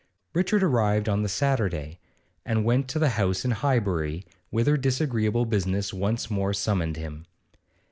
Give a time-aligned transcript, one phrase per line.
[0.33, 1.99] Richard arrived in town on the Saturday,
[2.43, 7.27] and went to the house in Highbury, whither disagreeable business once more summoned him.